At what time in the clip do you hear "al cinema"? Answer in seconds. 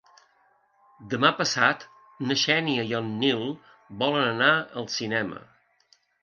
4.83-5.45